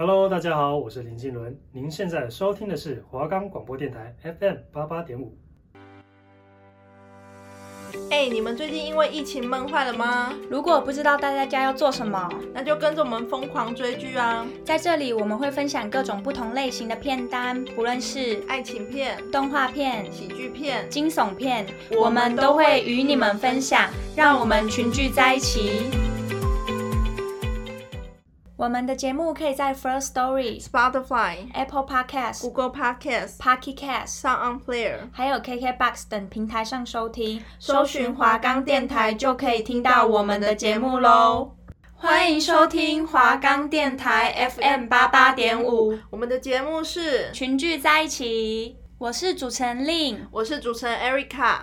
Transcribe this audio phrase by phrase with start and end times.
[0.00, 1.54] Hello，大家好，我是林静伦。
[1.72, 5.36] 您现在收听的是华冈广播电台 FM 八八点五。
[8.10, 10.32] 哎，你们最近因为疫情闷坏了吗？
[10.48, 14.46] 如果不知道待在家要做什么，那就跟着我们疯狂追剧啊！
[14.64, 25.90] 在这里我们会分享各种不同类型的片单，不论是爱情片、动画片、喜剧片、惊悚片，我们都会与你们分享，让我们群聚在一起。
[28.60, 37.42] 我们的节目可以在 First Story、Spotify、Apple Podcast、Google Podcast、Pocket Cast、SoundOnPlayer，还有 KKBox 等平台上收听。
[37.58, 41.52] 搜寻华冈电台就可以听到我们的节目喽。
[41.94, 48.76] 欢迎收听华冈电台 FM 八八点五，我们的节目是群聚在一起。
[48.98, 51.60] 我是主持人 Lin，我是主持人 Erica。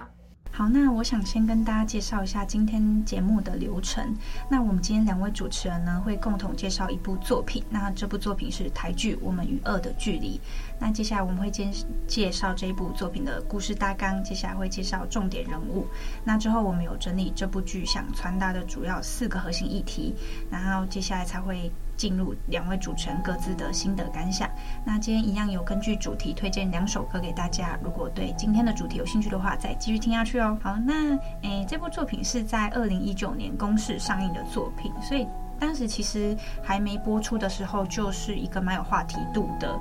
[0.57, 4.11] 好，那我想先跟大家介绍一下今天节目的流程。
[4.49, 7.63] 那我们今天两位主持人呢，会共同介绍一部作品。
[7.69, 10.35] 那这部作品是台剧《我们与恶的距离》。
[10.79, 11.69] 那接下来我们会介
[12.07, 15.85] 介绍这一部作品的故事大纲，接下来会介绍重点人物。
[16.23, 20.15] 那之后我们有整理这部剧想传达的主要四个核心议题，
[20.49, 21.71] 然后接下来才会。
[21.97, 24.49] 进入两位主持人各自的心得感想。
[24.85, 27.77] 那今天一样有根据主题推荐两首歌给大家。
[27.83, 30.57] 如果对今天的主题有兴趣的话，再继续听下去哦。
[30.61, 35.27] 好，那诶，这部作品是在二零一九年公视上映的作品，所以
[35.59, 39.77] 当时其实还没播出的时候，就是一个蛮有话题度的。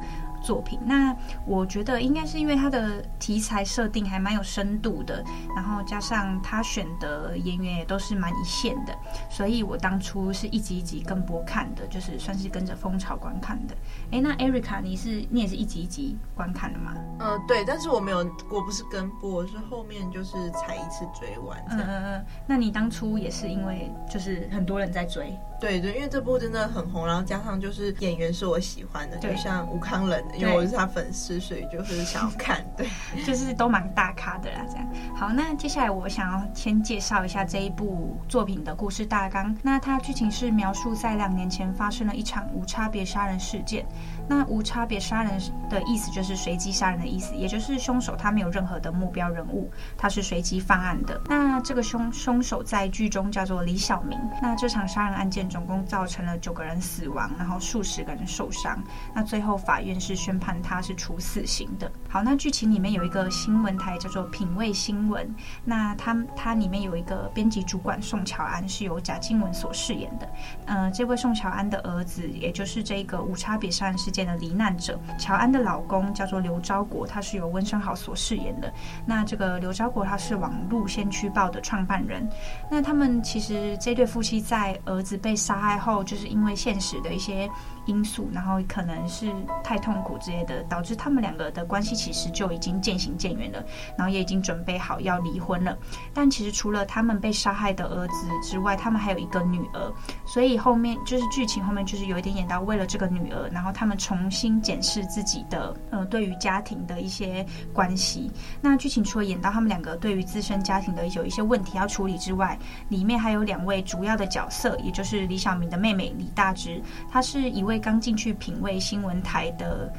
[0.47, 1.13] 作品，那
[1.45, 5.25] 我觉得应该是因为它的题材设定还蛮有深度的，
[5.57, 8.95] 然后加上他选的演员也都是蛮一线的，
[9.29, 13.75] 所以我当初是一集一集跟播看的，就是算是跟着风潮观看的。
[14.13, 16.95] 哎，那 Erica，你是你也是一集一集观看的吗？
[17.19, 21.59] 嗯，对，但是我没有，我不是跟播，我是后面就是才一次追完。
[21.71, 25.37] 嗯嗯嗯，那你当初也是因为就是很多人在追？
[25.61, 32.87] 对对，因为这部真的很红，然后加上就是演员是我喜欢的，就像吴康仁，因为我是他粉丝，所以就是想要看，对，
[33.25, 34.87] 就是都蛮大咖的啦，这样。
[35.15, 39.57] 好，那接下来我想要先介绍一下这一部作品的故事大纲。
[39.63, 43.87] 那它剧情是描述在两年前发生了一场无差别杀人事件。
[44.29, 51.21] 那无差别杀人的意思就是随机杀人的意思，也就是凶手他没有任何的目标人物，他是随机犯案的。
[51.29, 54.19] 那这个凶凶手在剧中叫做李小明。
[54.41, 58.83] 那这场杀人案件总共造成了九个人死亡，然后数十个人受伤。
[59.15, 61.91] 那最后法院是宣判他是处死刑的。
[62.09, 65.29] 好，那剧情里面有一个新闻台叫做品味新闻，
[65.65, 70.29] 那他他里面有一个编辑主管宋乔安是由贾静雯所饰演的。
[70.67, 78.73] 嗯、这位宋乔安的儿子，也就是这个无差别杀人事件的罹难者乔安的老公叫做刘昭国，他是由温生豪所饰演的。
[79.05, 82.27] 那这个刘昭国他是网路先驱报的创办人。
[82.71, 87.49] 那他们其实这对夫妻在儿子被杀害后，就是因为现实的一些
[87.87, 89.33] 因素，然后可能是
[89.65, 93.65] 太痛苦之类的，导致他们两个的关系其实就已经渐行渐远了，
[93.97, 95.77] 然后也已经准备好要离婚了。
[96.13, 99.93] 但其实除了他们被杀害的儿子之外，他们还有一个女儿。
[100.25, 108.31] 所以后面就是剧情后面就是有一点演到，为了这个女儿，然后他们重新检视自己的呃对于家庭的一些关系。
[108.61, 112.59] 那剧情除了演到他们两个对于自身家庭的有一些问题要处理之外，
[112.89, 117.76] 里面还有两位主要的角色，也就是李小明的妹妹李大芝，她是一位。
[117.79, 119.93] 刚进去品味新闻台的。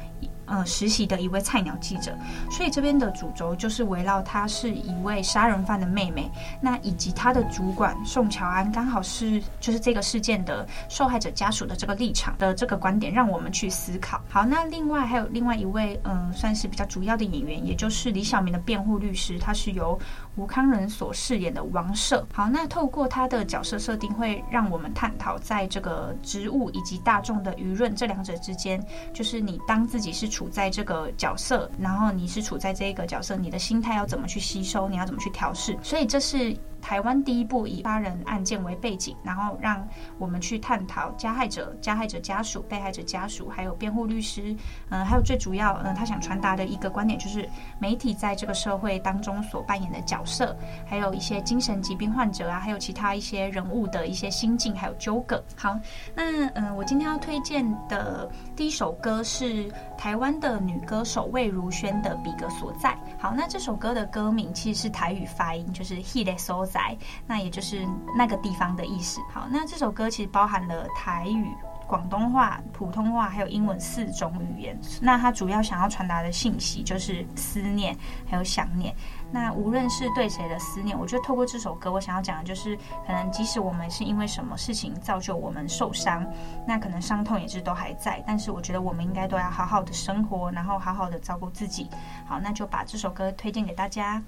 [0.48, 2.16] 呃，实习的一位菜鸟记者，
[2.50, 14.22] 所以这边的主轴就是围绕她是一位杀人犯的妹妹，那以及她的主管宋乔安，刚好是就是这个事件的受害者家属的这个立场的这个观点，让我们去思考。
[14.30, 19.98] 好，那另外还有另外一位，嗯、算是比较主要的演员，也就是李小明的辩护律师，他是由
[20.36, 22.24] 吴康仁所饰演的王赦。
[22.32, 28.82] 好，那透过他的角色设定，会让我们探讨在这个职务以及大众的舆论这两者之间，
[29.12, 30.26] 就是你当自己是。
[30.38, 34.88] 处在这个角色，然后你是处在这个角色，你的心态要怎么去吸收？
[34.88, 35.76] 你要怎么去调试？
[35.82, 36.56] 所以这是。
[36.80, 44.56] 台湾第一部以杀人案件为背景，然后让我们去探讨加害者、加害者家属、被害者家属，还有辩护律师，
[44.88, 47.46] 嗯，还有最主要，嗯，他想传达的一个观点就是
[47.80, 50.56] 媒体在这个社会当中所扮演的角色，
[50.86, 55.42] 还有一些精神疾病患者啊，还有其他一些人物的一些心境还有纠葛。
[55.56, 55.76] 好，
[56.14, 59.68] 那嗯，我今天要推荐的第一首歌是
[59.98, 62.90] 台湾的女歌手魏如萱的《比格所在》。
[63.18, 66.96] 好，那这首歌的歌名其实是台语发音，就是“迄个所在”，
[67.26, 67.84] 那也就是
[68.16, 69.20] 那个地方的意思。
[69.32, 71.52] 好，那这首歌其实包含了台语。
[71.88, 74.78] 广东话、普通话还有英文四种语言。
[75.00, 77.96] 那他主要想要传达的信息就是思念，
[78.28, 78.94] 还有想念。
[79.32, 82.76] 那无论是对谁的思念，我觉得透过这首歌，我想要讲的就是，
[83.06, 86.26] 可能即使我们是因为什么事情造就我们受伤，
[86.66, 91.88] 那可能伤痛也是都还在，但是我觉得我们应该都要好好的生活，然后好好的照顾自己。
[92.26, 94.22] 好，那就把这首歌推荐给大家。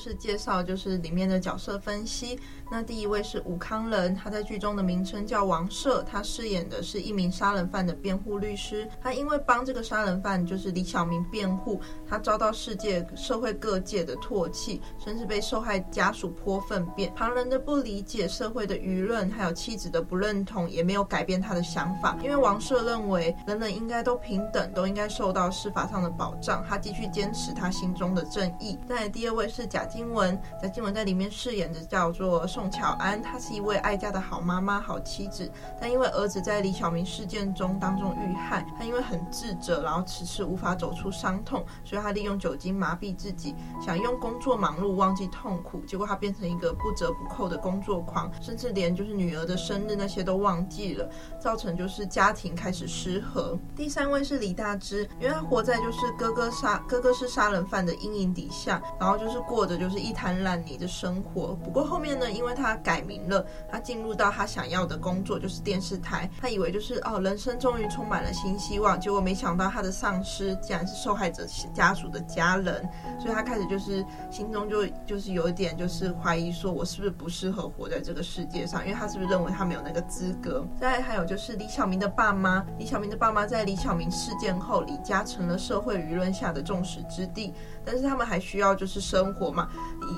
[0.00, 2.40] 是介绍，就是里面的角色分析。
[2.70, 8.88] 那第一位是吴康仁，他在剧中的名称叫王赦，他饰演的是一名杀人犯的辩护律师。
[9.02, 17.12] 他因为帮这个杀人犯就是李晓明辩护，他遭到世界社会各界的唾弃，甚至被受害家属泼粪便。
[17.12, 22.16] 旁人的不理解，社会的舆论，还有妻子的不认同，也没有改变他的想法。
[22.22, 26.64] 因为王赦认为人人应该都平等，都应该受到司法上的保障。
[26.66, 28.78] 他继续坚持他心中的正义。
[28.88, 32.96] 再来第二位是贾金雯，贾静雯在里面饰演的叫做宋巧。
[33.00, 35.50] 安，她是一位爱家的好妈妈、好妻子，
[35.80, 43.54] 但因为儿子在李小明事件中当中遇害，她因为很自责，然后迟迟无法走出伤痛，所以她利用酒精麻痹自己，
[43.84, 45.80] 想用工作忙碌忘记痛苦。
[45.80, 51.10] 结果她变成一个不折不扣的工作狂，甚至连就是女儿的生日那些都忘记了，
[51.40, 53.58] 造成就是家庭开始失和。
[53.74, 61.54] 第三位是李大芝，因为她活在就是哥哥杀哥哥是杀人犯的阴影底下，然后就是过这就是一滩烂泥的生活。
[61.62, 66.28] 不过后面呢，因为他改名了，他进入到他想要的工作，就是电视台。
[66.40, 68.98] 他以为就是哦，人生终于充满了新希望。
[68.98, 72.82] 结果没想到他的上司竟然是受害者家属的家人，
[73.20, 78.82] 所以他开始就是心中就就是有一点就是怀疑，说我是不是不适合活在这个世界上？
[78.84, 80.66] 因为他是不是认为他没有那个资格？
[80.80, 87.54] 再还有就是李晓明的爸妈，李晓明的爸妈在李晓明事件后，李家成了社会舆论下的众矢之的。
[87.84, 89.59] 但是他们还需要就是生活嘛。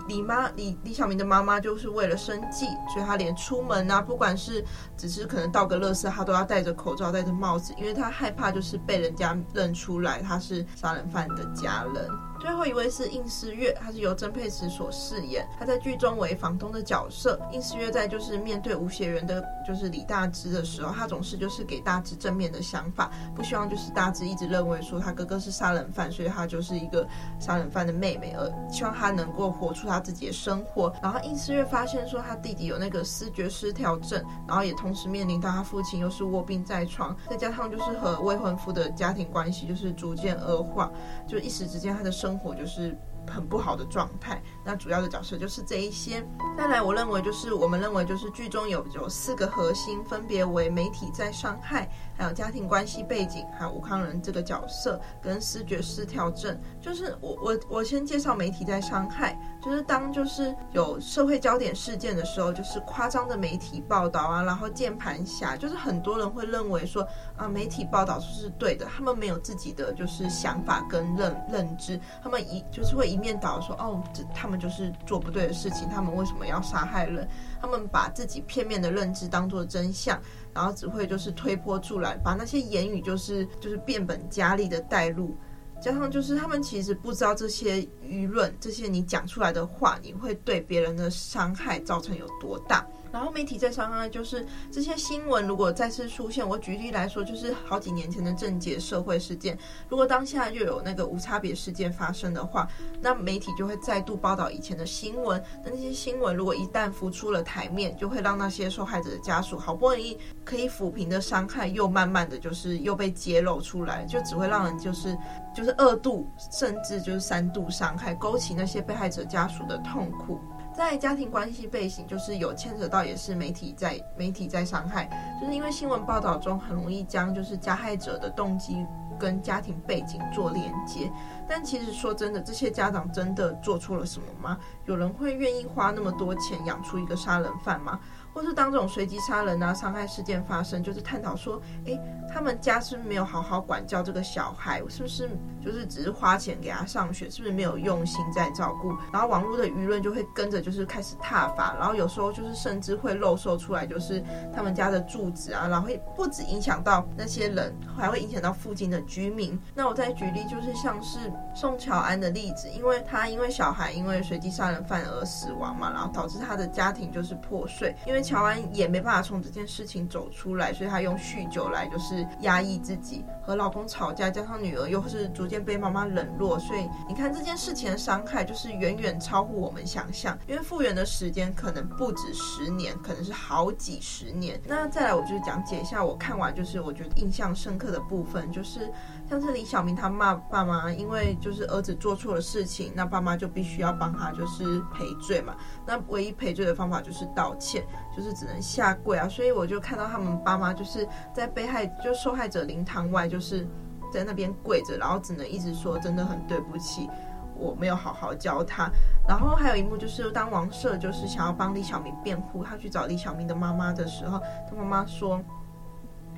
[0.09, 4.65] 李李妈李李小明的妈妈就是为了生计，所以他连出门啊，不管是
[4.97, 12.09] 只是可能倒个垃圾，他都要戴着口罩、戴着帽子，因为他害怕就是被人家认出来他是杀人犯的家人。
[12.43, 17.41] 最后一位是应思月，他是由曾沛慈所饰演，他在剧中为房东的角色。
[17.53, 27.07] 应思月在就是面对无血缘的，就是李大芝的时候，他总是就是给大芝正面的想法，不希望就是大芝一直认为说他哥哥是杀人犯，所以他就是一个
[27.39, 30.93] 杀人犯的妹妹，而希望他能够活出他自己的生活。
[31.01, 40.91] 然后应思月发现说他弟弟有那个思觉失调症，然后也同时面临到他父亲又是卧病在床，再加上就是和未婚夫的家庭关系就是逐渐恶化，
[41.25, 42.32] 就一时之间他的生。
[42.33, 42.97] 生活就是
[43.29, 46.27] 很不好的状态，那主要的角色就是这一些。
[46.57, 51.91] 再来，我认为就是我们认为就是剧中有有四个核心，分别为媒体在伤害。
[52.17, 77.29] 还有家庭关系背景，还有吴康仁这个角色跟视觉失调症，就是我我我先介绍媒体在伤害，就是当就是有社会焦点事件的时候，就是夸张的媒体报道啊，然后键盘侠，就是很多人会认为说啊，媒体报道就是对的，他们没有自己的就是想法跟认认知，他们一就是会一面倒说哦，这他们就是做不对的事情，他们为什么要杀害人？
[77.61, 80.21] 他们把自己片面的认知当做真相。
[80.55, 85.35] 然后只会就是推波助澜，把那些言语就是就是变本加厉的带入，
[85.83, 92.87] 加上就是他们其实不知道这些舆论，这些你讲出来的话，你会对别人的伤害造成有多大。
[93.13, 99.57] 然后媒体在伤害，就是这些新闻如果再次出现，我举例来说，就是好几年前的政界社会事件，
[99.89, 102.67] 如果当下就有那个无差别事件发生的话，
[103.01, 105.43] 那媒体就会再度报道以前的新闻。
[105.63, 115.17] 那那些新闻如果一旦浮出了台面，就会让那些受害者的家属好不容易可以抚平的伤害，又慢慢的就是又被揭露出来，就只会让人就是
[115.55, 120.41] 就是二度甚至就是三度伤害，勾起那些被害者家属的痛苦。
[120.75, 125.09] 在家庭关系背景，就是有牵扯到也是媒体在媒体在伤害，
[125.41, 128.87] 就是因为新闻报道中很容易将就是加害者的动机
[129.19, 131.13] 跟家庭背景做连接，
[131.47, 134.59] 但其实说真的，这些家长真的做出了什么吗？
[134.87, 138.01] 有人会愿意花那么多钱养出一个杀人犯吗？
[138.33, 142.01] 或是当这种随机杀人啊、伤害事件发生，就是探讨说，诶，
[142.33, 144.83] 他们家是不是没有好好管教这个小孩？
[144.89, 145.29] 是不是
[145.63, 147.29] 就是只是花钱给他上学？
[147.29, 148.93] 是不是没有用心在照顾？
[149.13, 154.23] 然后网络的舆论就会跟着就是开始挞伐，然后有时候就是甚至会漏搜出来，就是
[154.55, 159.61] 他们家的住址啊，然后会不止影响到那些人，还会影响到附近的居民。
[159.75, 168.22] 那我再举例，就是像是宋乔安的例子，因为他因为小孩因为随机杀人犯而死亡嘛，然后导致他的家庭就是破碎，因为。
[168.23, 184.61] 乔安也没办法从这件事情走出来，所以她用酗酒来就是压抑自己，和老公吵架，加上女儿又是逐渐被妈妈冷落，所以你看这件事情的伤害就是远远超乎我们想象，因为复原的时间可能不止十年，可能是好几十年。
[184.67, 188.91] 那再来，我就讲解一下我看完就是我觉得印象深刻的部分，就是。
[189.31, 195.57] 像是李小明他骂爸妈，因为就是儿子做错了事情，那爸妈就必须要帮他就是赔罪嘛。
[195.87, 197.83] 那唯一赔罪的方法就是道歉，
[198.17, 199.29] 就是只能下跪啊。
[199.29, 203.67] 所以我就看到他们爸妈就是在被害就受害者灵堂外，就是
[204.13, 207.09] 在那边跪着，然后只能一直说真的很对不起，
[207.57, 208.91] 我没有好好教他。
[209.29, 215.41] 然后还有一幕就是当王赦就是想要帮李小明辩护，他去找李小明的妈妈的时候，他妈妈说。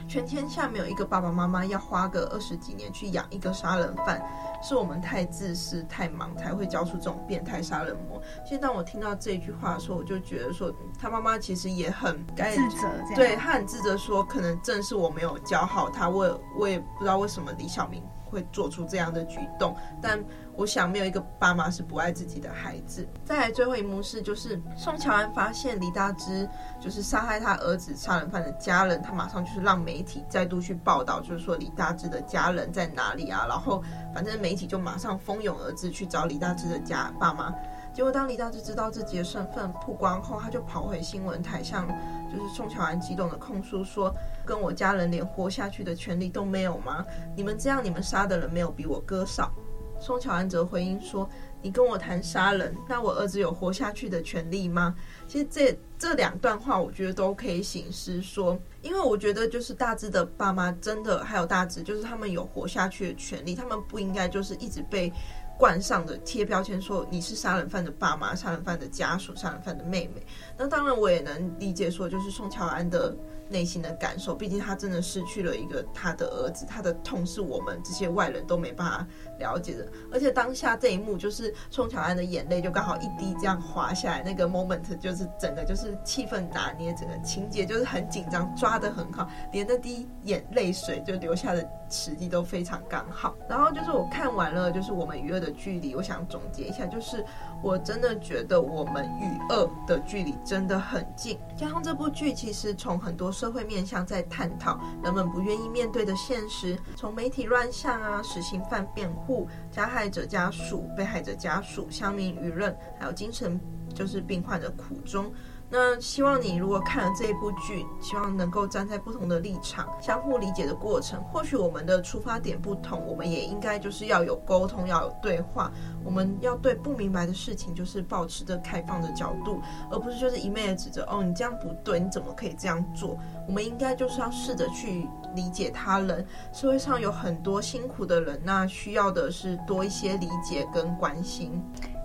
[0.06, 4.20] 全天下没有一个爸爸妈妈要花个二十几年去养一个杀人犯，
[4.64, 8.18] 是我们太自私、太忙才会教出这种变态杀人魔。
[8.44, 18.02] 其实当我听到这句话的时候，我就觉得说，他妈妈其实也很该自责，对，他很自责，说可能正是我没有教好他，我也我也不知道为什么李小明
[18.34, 20.22] 会做出这样的举动，但。
[20.56, 23.04] 我想没有一个爸妈是不爱自己的孩子。
[23.24, 26.48] 再来最后一幕是，就是宋乔安发现李大芝
[26.80, 33.46] 就是杀害他儿子杀人犯的家人，他马上就是让媒体再度去报道，就是说李大芝的家人在哪里啊？
[33.48, 33.82] 然后
[34.14, 37.52] 反正媒体就马上蜂拥而至去找李大芝的家爸妈。
[37.94, 41.86] 结果当李大志知道自己的身份曝光后，他就跑回新闻台，向
[42.28, 44.12] 就是宋乔安激动的控诉说
[44.44, 47.04] ：“跟我家人连活下去的权利都没有吗？
[47.36, 49.52] 你们这样，你们杀的人没有比我哥少。”
[50.00, 51.26] 宋乔安则回应说
[51.62, 54.92] ：“你跟我谈杀人，那我儿子有活下去的权利吗？”
[55.28, 65.10] 其实这这两段话，我觉得都可以醒思说，因为我觉得就是大志的爸妈真的还有大志，就是他们有活下去的权利，他们不应该就是一直被
[65.58, 70.24] 冠上的贴标签，说你是杀人犯的爸妈、杀人犯的家属、杀人犯的妹妹。
[70.56, 73.16] 那当然，我也能理解说，就是宋乔安的。
[73.46, 79.06] 内心的感受，毕竟他真的失去了一个他的儿子，他的痛是我们这些外人都没办法
[79.38, 79.86] 了解的。
[80.12, 93.34] 而且当下这一幕，就是宋乔安的眼泪就刚好一滴这样滑下来，那个 moment 就是整个就是气氛拿捏，整个情节就是很紧张，抓得很好，连那滴眼泪水就流下的时机都非常刚好。
[93.48, 97.24] 然后就是我看完了，就是我们与恶的距离，我想总结一下，就是。
[97.62, 101.38] 我真的觉得我们与恶的距离真的很近。
[101.56, 113.58] 加上这部剧其实从很多社会面向在探讨人们不愿意面对的现实，从媒体乱象啊、实行犯变护、加害者家属、被害者家属、乡民舆论，还有精神
[113.94, 115.32] 就是病患的苦衷。
[115.76, 121.20] 那希望你如果看了这一部剧，希望能够站在不同的立场，相互理解的过程。
[121.24, 125.72] 或许我们的出发点不同，我们也应该就是要有沟通，要有对话。
[126.04, 133.18] 我们要对不明白的事情，就是保持着开放的角度，而不是就是一昧的指责哦，你这样不对，你怎么可以这样做？
[133.48, 136.24] 我们应该就是要试着去理解他人。
[136.52, 141.60] 社会上有很多辛苦的人，那需要的是多一些理解跟关心。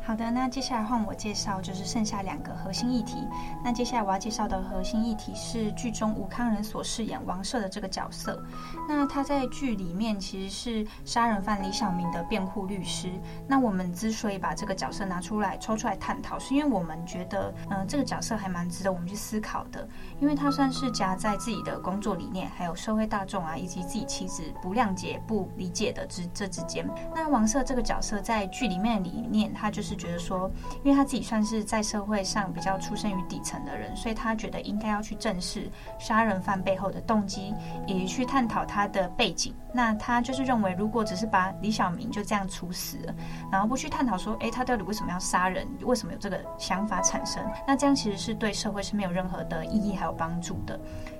[0.10, 3.28] 好的，那接下来换我介绍，就是剩下两个核心议题。
[3.64, 8.44] 那接下来我要介绍的核心议题是剧中吴康仁所饰演王赦的这个角色。
[8.88, 13.12] 那他在剧里面其实是杀人犯李小明的辩护律师。
[13.48, 19.88] 那我们之所以把这个角色拿出来抽出来探讨，是因为我们觉得，嗯、这个角色还蛮值得我们去思考的，
[20.20, 26.84] 因为他算是夹在自己的工作理念，还有社会大众啊，以及自己妻子不谅解、不理解的之这之间。
[27.14, 29.99] 那王赦这个角色在剧里面的理念，他就是。
[30.00, 30.50] 觉得说，
[30.84, 37.54] 因为他自己算是在社会上比较出身于底层的人，所以他觉得应该要去正视杀人犯背后的动机，
[37.86, 39.54] 也去探讨他的背景。
[39.72, 43.14] 那他就是认为，如果只是把李小明就这样处死了，
[43.52, 50.80] 然后不去探讨说，诶，他到底为什么要杀人，为什么有这个想法产生，那这样其实是对社会是没有任何的意义还有帮助的。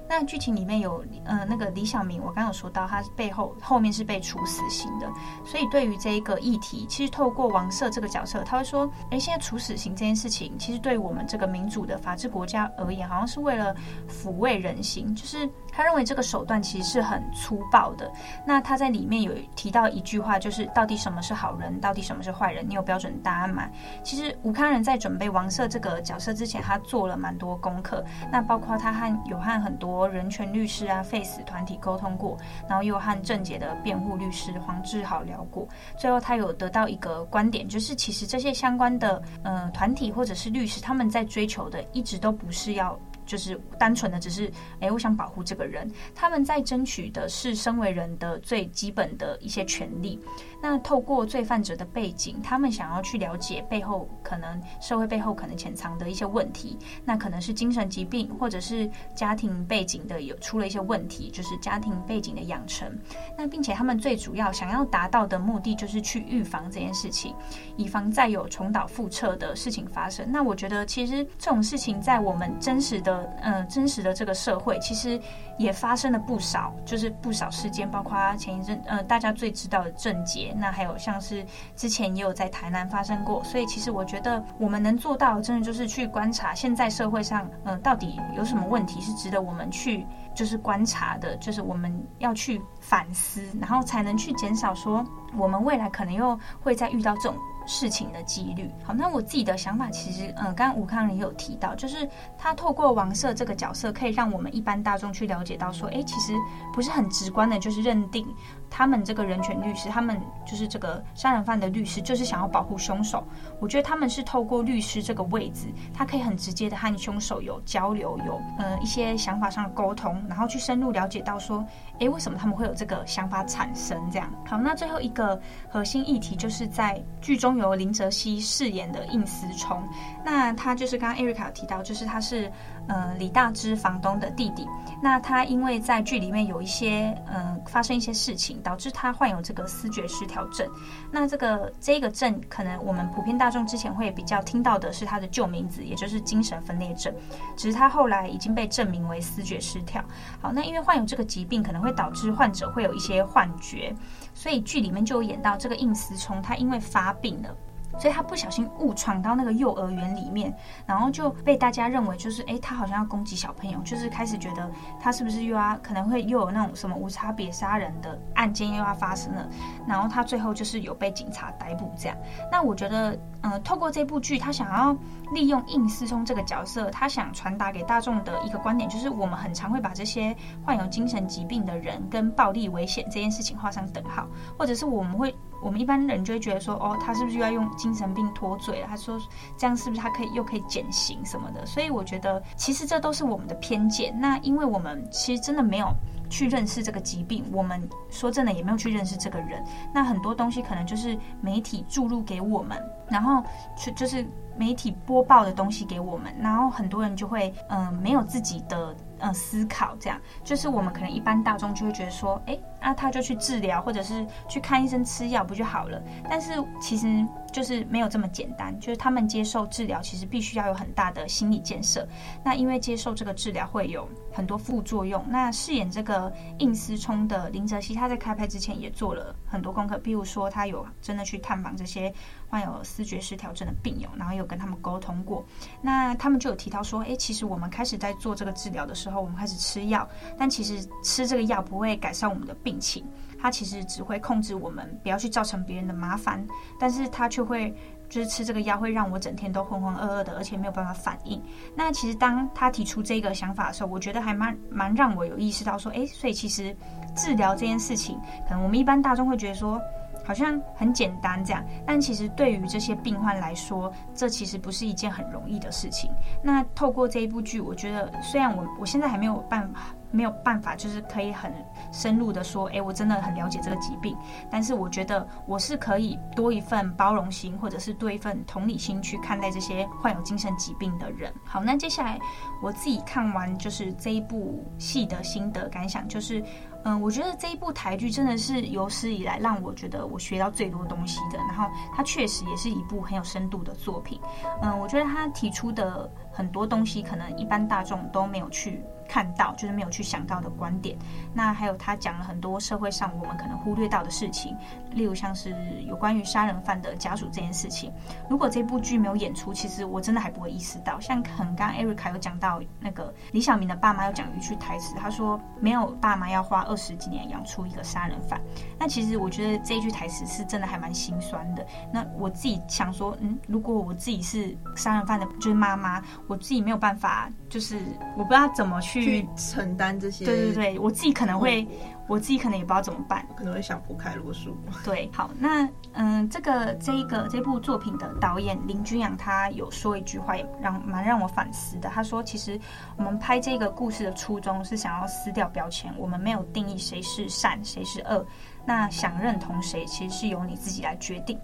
[0.10, 5.08] 那剧情里面有呃那个李小明，我刚有说到他背后后面是被处死刑的，
[5.46, 13.76] 所以对于这一个议题，其实透过王赦这个角色，他会说，哎，现在处死刑这件事情，其实对我们这个民主的法治国家而言，好像是为了
[14.10, 15.48] 抚慰人心，就是。
[15.80, 18.12] 他认为这个手段其实是很粗暴的。
[18.46, 22.68] 那他在里面有提到一句话，就是到底什么是好人，到底什么是坏人？
[22.68, 23.70] 你有标准答案吗？
[24.04, 28.04] 其实吴康仁在准备王赦这个角色之前，他做了蛮多功课。
[28.30, 35.66] 那包括他和有和很多人权律师啊、face 团体沟通过，然后又和郑捷的辩护律师黄志豪聊过。
[35.98, 43.00] 最后他有得到一个观点，就是其实这些相关的呃团体或者是律师，他们在追求的一直都不是要。
[43.30, 45.88] 就是单纯的只是，哎，我想保护这个人。
[46.16, 50.20] 他们在争取的是身为人的最基本的一些权利。
[50.62, 56.78] 那透过罪犯者的背景，他们想要去了解背后可能社会背后可能潜藏的一些问题。
[57.06, 62.90] 那可能是精神疾病，或者是家庭背景的有出了一些问题，就是家庭背景的养成。
[63.38, 67.34] 那并且他们最主要想要达到的目的，就是去预防这件事情，
[67.78, 70.30] 以防再有重蹈覆辙的事情发生。
[70.32, 73.30] 那我觉得，其实这种事情在我们真实的。
[73.42, 75.20] 嗯，真实的这个社会其实
[75.60, 83.44] 也发生了不少，就是不少事件，包括前一阵，呃，大家最知道的郑捷，那还有像是之前也有在台南发生过。
[83.44, 95.06] 所以其实我觉得我们能做到，真的就是去观察现在社会上，呃，到底有什么问题是值得我们去就是观察的，就是我们要去反思，然后才能去减少说
[95.38, 97.36] 我们未来可能又会再遇到这种。
[97.70, 98.70] 事情的几率。
[98.84, 106.34] 好，那我自己的想法其实，嗯，刚刚吴康也有提到，就是他透过王赦这个角色，可以让我们一般大众去了解到，说，哎，其实
[106.74, 108.28] 不是很直观的，就是认定。
[108.72, 113.24] 他们这个人权律师，他们就是这个杀人犯的律师，就是想要保护凶手。
[113.60, 121.66] 我觉得他们是透过律师这个位置，他可以很直接的和凶手有交流，有呃一些想法上的沟通，然后去深入了解到说，
[121.98, 124.00] 诶，为什么他们会有这个想法产生？
[124.12, 124.32] 这样。
[124.46, 129.88] 好，那最后一个核心议题就是在剧中由林哲熹饰演的应思聪，
[130.26, 132.52] 那他就是刚刚 Erica 有提到，就是他是。
[132.90, 134.68] 呃，李大芝房东的弟弟，
[135.00, 140.68] 那他因为在剧里面有一些呃发生一些事情，导致他患有这个思觉失调症。
[141.12, 147.14] 那这个这个症，可能我们普遍大众之前会比较听到的是他的旧名字，也就是精神分裂症。
[147.56, 150.04] 只是他后来已经被证明为思觉失调。
[150.42, 153.96] 好，那因为患有这个疾病，可能会导致患者会有一些幻觉，
[154.34, 157.56] 所以剧里面就有演到这个应思聪，他因为发病了。
[158.00, 160.52] 所以他不小心误闯到那个幼儿园里面，
[160.86, 169.48] 然后就被大家认为就是，哎，他好像要攻击小朋友，就是开始觉得他是不是又要可能会又有那种什么无差别杀人的案件又要发生了，
[169.86, 172.18] 然后他最后就是有被警察逮捕这样。
[172.52, 174.96] 那我觉得，嗯、透过这部剧，他想要
[175.34, 184.26] 利用应思聪这个角色，他想传达给大众的一个观点，就是我们很常会把这些患有精神疾病的人跟暴力危险这件事情画上等号，
[184.58, 185.36] 或者是我们会。
[185.62, 188.88] 我们一般人就会觉得说，哦，他是不是又要用精神病脱罪了？
[188.88, 189.20] 他说
[189.58, 191.66] 这样是不是他可以又可以减刑什么的？
[191.66, 194.18] 所以我觉得其实这都是我们的偏见。
[194.20, 195.88] 那因为我们其实真的没有
[196.30, 199.64] 去认识这个疾病，我们说真的也没有去认识这个人。
[199.94, 203.44] 那很多东西可能就是媒体注入给我们，然后
[203.78, 204.26] 去就是
[204.58, 208.96] 媒体播报的东西给我们，然后很多人就会嗯、没有自己的。
[209.22, 216.02] 嗯，思考这样，就是我们可能一般大众就会觉得说，哎，那他就去治疗，或者是去看医生吃药不就好了？
[216.30, 217.08] 但是其实
[217.52, 222.08] 就是没有这么简单，就是他们接受治疗，其实必须要有很大的心理建设。
[222.44, 225.24] 那因为接受这个治疗会有很多副作用。
[225.30, 232.12] 那饰演这个应思聪的林哲熹，他在开拍之前也做了很多功课，比如说他有真的去探访这些
[232.50, 235.46] 患有思觉失调症的病友，然后有跟他们沟通过。
[235.82, 239.20] 那他们就有提到说，哎，其实我们开始在做这个治疗的时候。
[239.20, 240.08] 我们开始吃药，
[240.38, 243.06] 但其实吃这个药不会改善我们的病情，
[243.42, 246.46] 它其实只会控制我们不要去造成别人的麻烦，
[246.80, 247.74] 但是它却会
[248.10, 251.42] 就是吃这个药会让我整天都浑浑噩噩的，而且没有办法反应。
[251.76, 256.76] 那其实当他提出这个想法的时候，我觉得还蛮蛮让我有意识到说，哎，所以其实
[257.16, 259.80] 治疗这件事情，可能我们一般大众会觉得说。
[260.26, 266.12] 好像很简单这样，但其实对于这些病患来说，这其实不是一件很容易的事情。
[266.44, 269.80] 那透过这一部剧，我觉得虽然我我现在还没有办法，
[270.12, 271.54] 没有办法，就是可以很
[271.92, 274.16] 深入的说，诶，我真的很了解这个疾病，
[274.50, 281.34] 但是我觉得我是可以多一份包容心，或者是多一份同理心去看待这些患有精神疾病的人。
[281.46, 282.20] 好，那接下来
[282.62, 286.44] 我自己看完就是这一部戏的心得感想，就是。
[286.86, 291.38] 嗯，我觉得这一部台剧真的是有史以来让我觉得我学到最多东西的。
[291.38, 294.18] 然后它确实也是一部很有深度的作品。
[294.62, 300.96] 嗯，我觉得他提出的很多东西，可能一般大众都没有去看到，就是没有去想到的观点。
[301.34, 304.56] 那还有他讲了很多社会上我们可能忽略到的事情，
[304.92, 305.56] 例如像是
[305.88, 307.92] 有关于杀人犯的家属这件事情。
[308.30, 311.00] 如果这部剧没有演出，其实我真的还不会意识到。
[311.00, 318.40] 像很刚 Erica 有讲到那个李小明的爸妈有讲一句台词，他说没有爸妈要花二十几年养出一个杀人犯。
[318.78, 321.66] 那其实我觉得这一句台词是真的还蛮心酸的。
[321.92, 327.78] 那我自己想说，嗯，如果我自己是杀人犯的，就是妈妈，我自己没有办法，就是
[328.16, 330.26] 我不知道怎么去，去承担这些。
[330.26, 331.64] 对对对，我自己可能会。
[331.64, 331.68] 嗯
[332.10, 334.52] 我自己可能也不知道怎么办，可能会想不开啰嗦。
[334.84, 341.88] 对，好，那嗯，这个这一个这部作品的导演林君阳他有说一句话，也让蛮让我反思的。
[341.88, 342.60] 他说，其实
[342.98, 348.26] 我们拍这个故事的初衷是想要撕掉标签，我们没有定义谁是善谁是恶，
[348.66, 351.40] 那想认同谁，其实是由你自己来决定。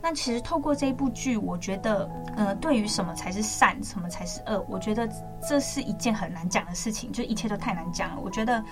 [0.00, 5.08] 那其实透过这一部剧，我觉得，呃，对于什么才是善，什么才是恶，我觉得
[5.46, 8.20] 这是一件很难讲的事情，就一切都太难讲了。
[8.22, 8.64] 我觉得。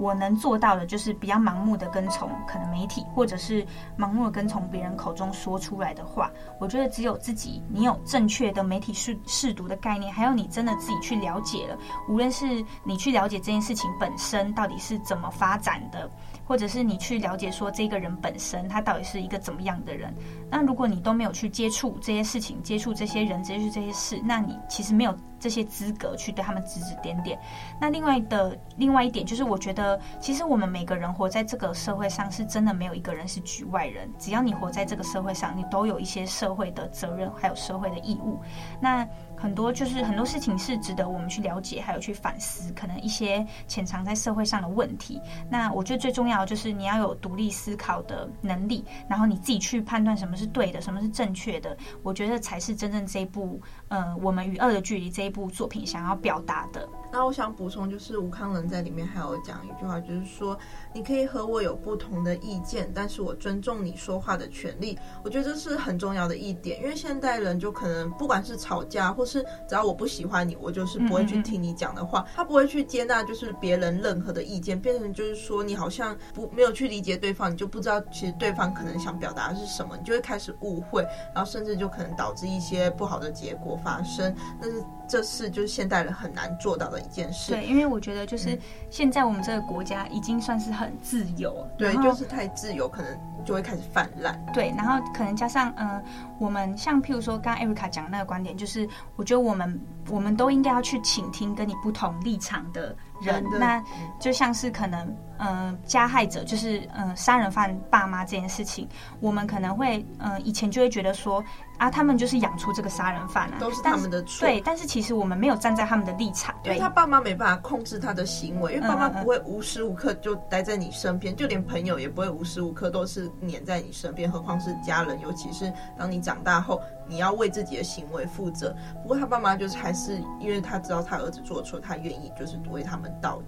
[0.00, 3.66] 我能做到的就是比较盲目的跟从可能媒体，或者是
[3.98, 6.30] 盲目的跟从别人口中说出来的话。
[6.60, 11.76] 我觉得只有自己，你有正确的媒体试试读的概念，还有你真的自己去了解了，
[12.08, 16.08] 无论是你去了解这件事情本身到底是怎么发展的，
[16.48, 20.12] 或者是你去了解说这个人本身他到底是一个怎么样的人。
[20.50, 25.14] 那如果你都没有去接触这些事情，接触这些人，接触这些事，那你其实没有。
[25.40, 27.38] 这些资格去对他们指指点点。
[27.80, 34.10] 那另外的另外一点就是，我觉得其实我们每个人活在这个社会上，是真的没有一个人是局外人。
[34.18, 38.40] 只要你活在这个社会上，你都有一些社会的责任，还有社会的义务。
[38.80, 39.06] 那
[39.38, 45.20] 很多就是很多事情是值得我们去了解，还有去反思，可能一些潜藏在社会上的问题。
[45.50, 51.76] 那我觉得最重要就是你要有独立思考的能力，然后你自己去判断什么是对的，什么是正确的。
[52.02, 56.88] 我觉得才是真正这一部，呃，我们与恶的距离这一部作品想要表达的。
[57.10, 60.58] 那我想补充，就是吴康仁在里面还有讲一句话，就是说，
[60.92, 64.98] 你可以和我有不同的意见，但是我尊重你说话的权利。
[65.24, 81.02] 我觉得这是很重要的一点，因为现代人就可能不管是吵架，或是只要我不喜欢你，我就是不会去听你讲的话，他不会去接纳就是别人任何的意见，变成就是说你好像不没有去理解对方，你就不知道其实对方可能想表达的是什么，你就会开始误会，
[81.34, 84.34] 然后甚至就可能导致一些不好的结果发生。
[84.60, 86.98] 但是这是就是现代人很难做到的。
[86.98, 88.58] 一件事，对，因为我觉得就是
[88.90, 96.02] 现在我们这个国家已经算是很自由，对，就是太自由，可能就会开始泛滥，对，然后可能加上嗯、呃，
[96.38, 103.82] 我们像譬如说刚刚 Erica 讲的那个观点，就是我觉得我们我们都应该要去倾听跟你不同立场的人，那
[104.18, 108.88] 就像是可能嗯、呃，加害者就是嗯、呃，杀人犯爸妈这件事情，
[109.20, 111.42] 我们可能会嗯、呃，以前就会觉得说。
[111.78, 114.44] 啊，他们就是养出这个杀人犯啊，都是他们的错。
[114.44, 125.20] 对，但是其实我们没有站在他们的立场，因为他爸妈没办法控制他的行为，因为爸妈不会无时无刻就待在你身边，嗯嗯，就连朋友也不会无时无刻都是黏在你身边，何况是家人。
[125.20, 128.74] 尤其是当你长大后，你要为自己的行为负责。
[129.00, 133.40] 不过他爸妈就是还是因为他知道他儿子做错，他愿意就是为他们道，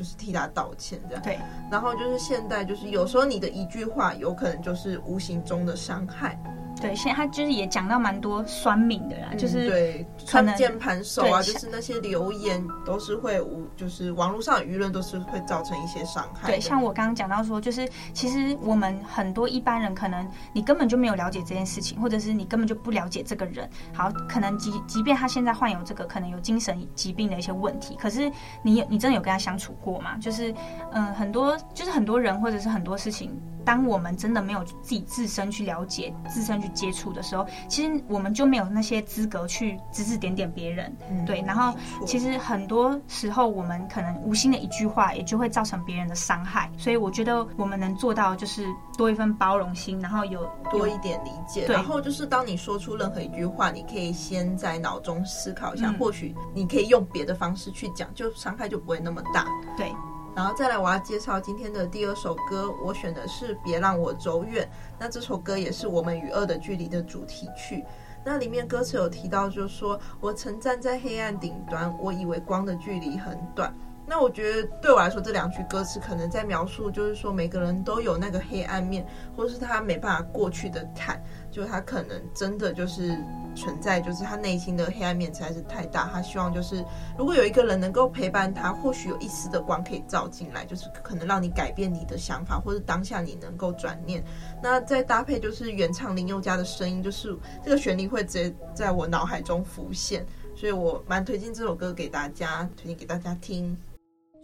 [0.00, 1.22] 就是替他道歉这样。
[1.22, 1.38] 对，
[1.70, 6.42] 然后就是现在就是有时候你的一句话，有可能就是无形中的伤害。
[6.80, 16.48] 对，现在他就是也讲到蛮多酸民的啦，嗯、就是对，穿键盘手啊，就是那些留言都是会无，就是网络上的舆论都是会造成一些伤害。
[16.48, 23.68] 对，像我刚刚讲到说，就是其实我们很多一般人可能你根本就没有了解这件事情，或者是你根本就不了解这个人。
[23.92, 28.30] 好，可能即即便他现在患有这个可能有精神疾病的一些问题，可是
[28.62, 30.16] 你你真的有跟他相处过吗？
[30.18, 30.54] 就是
[30.92, 33.38] 嗯，很多就是很多人或者是很多事情。
[33.70, 41.40] 当我们真的没有自己自身去了解、自身去接触的时候，其实我们就没有那些资格去指指点点别人，嗯、对。
[41.46, 41.72] 然后，
[42.04, 46.68] 其实很多时候我们可能无心的一句话，也就会造成别人的伤害。
[46.76, 48.66] 所以，我觉得我们能做到就是
[48.98, 51.64] 多一份包容心，然后有多一点理解。
[51.68, 59.46] 然后就是当你说出任何一句话，你可以先在脑中思考一下，嗯、或许你可以用别的方式去讲，就伤害就不会那么大。
[59.76, 59.92] 对。
[60.34, 64.64] 然后再来，我要介绍今天的第二首歌，我选的是《别让我走远》。
[64.98, 67.84] 那这首歌也是我们与恶的距离的主题曲。
[68.24, 73.74] 那里面歌词有提到，就是说我曾站在黑暗顶端，我以为光的距离很短。
[74.10, 83.16] 那我觉得对我来说，这两句歌词可能在描述，就是说每个人都有那个黑暗面，或是他没办法过去的坎，就他可能真的就是
[83.54, 86.10] 存在，就是他内心的黑暗面实在是太大。
[86.12, 86.84] 他希望就是
[87.16, 94.24] 如果有一个人能够陪伴他，或许有一丝的光可以照进来，就是可能让你改变你的想法，或者当下你能够转念。
[94.60, 100.26] 那再搭配就是原唱林宥嘉的声音，就是这个旋律会直接在我脑海中浮现。
[100.56, 103.78] 所以我蛮推荐这首歌给大家，推荐给大家听。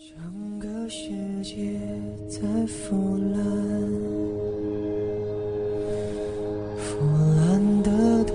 [0.08, 0.16] 整
[0.60, 1.10] 个世
[1.42, 1.80] 界
[2.28, 3.42] 在腐烂，
[6.78, 7.00] 腐
[7.36, 8.34] 烂的都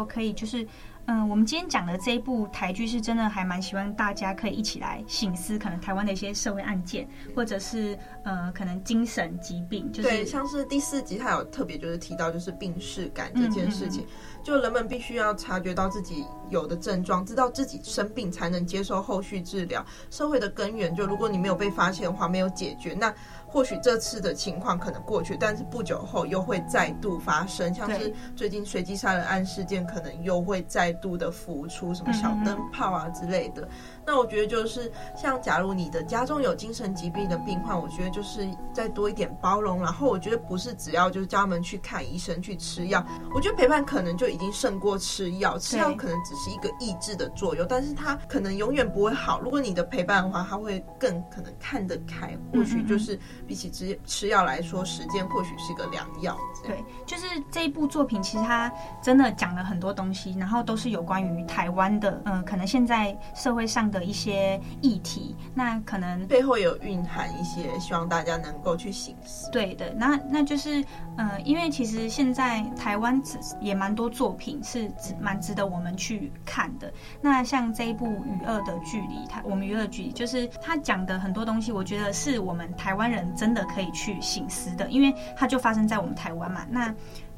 [0.00, 0.66] 后可以就是，
[1.04, 19.84] 嗯，我们今天讲的这一部台剧是真的还蛮希望大家可以一起来醒思，可能台湾的一些社会案件，或者是呃，可能精神疾病，就是对，像是第四集他有特别就是提到就是病逝感这件事情，嗯嗯嗯，就人们必须要察觉到自己有的症状，知道自己生病才能接受后续治疗。
[20.10, 23.14] 社会的根源就如果你没有被发现的话，没有解决那。
[23.52, 33.68] 或许这次的情况可能过去，但是不久后又会再度发生，像是最近随机杀人案事件，可能又会再度的浮出什么小灯泡啊之类的。
[34.06, 39.82] 那我觉得就是像，假如你的家中有精神疾病的病患，我觉得就是再多一点包容。
[39.82, 45.58] 然后我觉得不是只要就是叫他们去看医生去吃药，我觉得陪伴可能就已经胜过吃药。
[45.58, 49.40] 吃药可能只是一个抑制的作用，但是它可能永远不会好。
[49.40, 52.36] 如果你的陪伴的话，他会更可能看得开。
[52.52, 53.18] 或许就是。
[53.46, 56.38] 比起吃吃药来说，时间或许是个良药。
[56.64, 69.50] 对，就是这一部作品，其实它真的讲了很多东西，然后都是有关于台湾的，嗯，可能现在社会上的一些议题，那可能背后有蕴含一些，希望大家能够去醒思。
[69.50, 70.84] 对的，那那就是，
[71.16, 73.20] 嗯，因为其实现在台湾
[73.60, 76.92] 也蛮多作品是值蛮值得我们去看的。
[77.22, 83.26] 那像这一部《与恶的距离》，它我们与恶的距离，就是他讲的很多东西，我觉得是我们台湾人。
[83.40, 86.66] 真的可以去醒思的，因为它就发生在我们台湾嘛。
[86.68, 86.88] 那，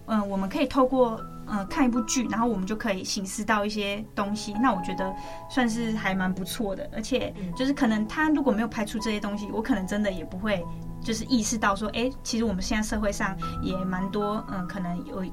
[0.07, 4.53] 嗯、呃，我们可以透过呃看一部剧，然后我们就可以醒思到一些东西。
[4.55, 5.15] 那我觉得
[5.49, 10.65] 算是还蛮不错的，而且就是可能他如果没有拍出这些东西，我可能真的也不会。
[11.03, 15.25] 就是意识到说，哎、欸，其实我们现在社会上也蛮多，嗯，可能有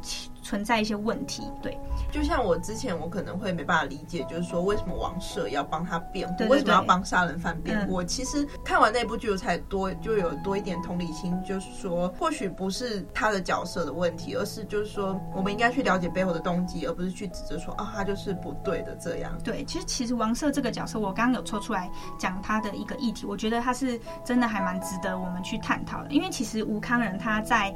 [0.41, 1.43] 存在一些问题。
[1.61, 1.77] 对，
[2.11, 7.93] 就像我之前，我可能会没办法理解，就是说为什么王赦要帮他辩护，为什么要帮杀人犯辩护？
[7.93, 19.37] 我其实看完那部剧，我才多就有多一点同理心，就是说，或许不是他的角色的问题，而是就是说，我们应该去了解背后的动机，而不是去指责说，啊，他就是不对的这样。
[19.43, 25.58] 对，其实其实王赦这个角色，我刚刚有抽出来讲他的一个议题，我觉得他是真的还蛮值得我们去。
[25.59, 27.73] 探讨的，因为其实吴康仁他在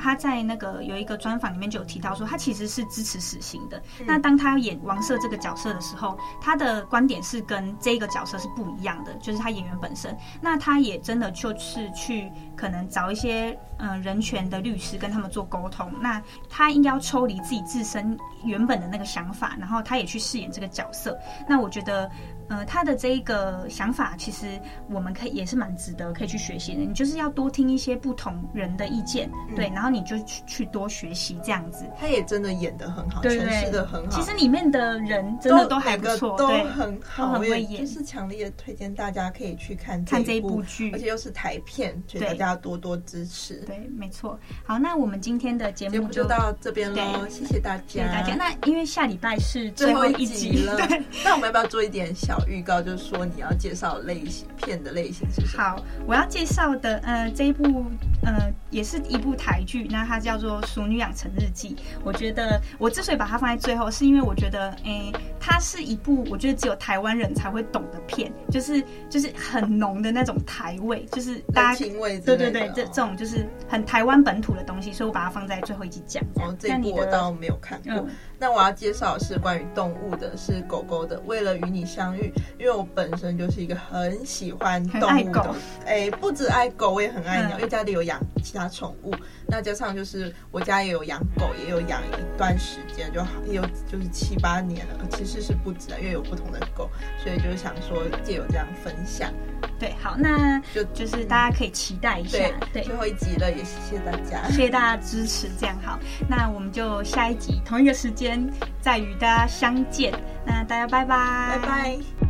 [0.00, 3.78] 他在那个有一个专访里面就有提到说，他其实是支持死刑的。
[4.00, 10.16] 嗯、那当他演王赦这个角色的时候，他的观点是跟这个角色是不一样的，就是他演员本身。
[10.40, 15.92] 那他也真的就是去可能找一些嗯、呃、人权的律师跟他们做沟通。
[16.00, 21.18] 那他应该要抽离自己自身原本的那个想法，然后他也去饰演这个角色。
[21.48, 22.10] 那我觉得。
[22.48, 24.46] 呃，他的这一个想法，其实
[24.88, 26.80] 我们可以也是蛮值得可以去学习的。
[26.80, 31.84] 你就是要多听一些不同人的意见，嗯、对，然后你就去去多学习这样子。
[31.98, 34.10] 他也真的演得很好，诠释的很好。
[34.10, 37.84] 其实里面的人真的都还不错，都很好，都很会演。
[37.84, 43.54] 就是强烈推荐大家可以去看看这一部剧，而且又是台片，所以大家多多支持。
[43.66, 44.38] 对，没错。
[44.64, 48.34] 好，那我们今天的节目就，就到这边喽，谢谢大家，谢谢大家。
[48.34, 52.80] 那因为下礼拜是最后一集了，对，那我们要不要做一点小预告？
[52.80, 53.26] 就是说。
[53.36, 55.62] 你要介绍类型片的类型是什么？
[55.62, 57.84] 好，我要介绍的呃这一部
[58.22, 61.74] 呃也是一部台剧，那它叫做《熟女养成日记》。
[62.04, 65.12] 我觉得我之所以把它放在最后，是因为我觉得诶、
[65.48, 76.20] 它是一部我觉得只有台湾人才会懂的片，就是就是很浓的那种台味，就是大家味对对对，这这种就是很台湾本土的东西，所以我把它放在最后一集讲。
[76.34, 77.92] 哦，这一部我倒没有看过。
[77.94, 81.18] 嗯那我要介绍的是关于动物的，是狗狗的。
[81.20, 85.54] 为了与你相遇，因为我本身就是一个很喜欢动物的，
[85.86, 89.14] 哎、欸，不止爱狗，我也很爱鸟，嗯、因为家里有养养其他宠物。
[89.48, 96.90] 那加上就是我家也有养狗，也有养一段时间，就好也有就是七八年了，其实是不止的，因为有不同的狗，
[97.22, 99.32] 所以就是想说借由这样分享。
[99.78, 108.48] 对，好，那就就是大家可以期待一下，对，对最后一集了，也谢谢大家，谢谢大家支持，这样好，那我们就下一集同一个时间
[108.80, 110.12] 再与大家相见，
[110.46, 112.25] 那大家拜拜，拜拜。